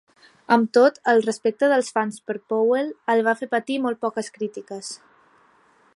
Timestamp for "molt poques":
3.85-4.33